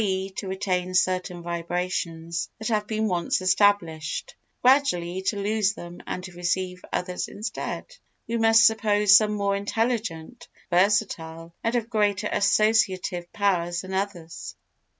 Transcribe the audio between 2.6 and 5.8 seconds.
have been once established—gradually to lose